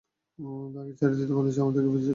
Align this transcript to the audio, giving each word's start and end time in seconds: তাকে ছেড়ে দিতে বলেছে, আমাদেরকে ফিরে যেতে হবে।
তাকে 0.75 0.91
ছেড়ে 0.99 1.15
দিতে 1.15 1.33
বলেছে, 1.33 1.59
আমাদেরকে 1.61 1.89
ফিরে 1.89 2.01
যেতে 2.01 2.07
হবে। 2.07 2.09